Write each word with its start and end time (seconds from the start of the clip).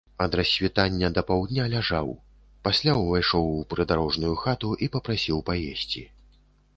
Ад 0.23 0.31
рассвітання 0.39 1.09
да 1.17 1.21
паўдня 1.31 1.65
ляжаў, 1.73 2.09
пасля 2.67 2.95
ўвайшоў 3.01 3.45
у 3.57 3.59
прыдарожную 3.73 4.31
хату 4.45 4.69
і 4.87 4.89
папрасіў 4.97 5.37
паесці. 5.51 6.03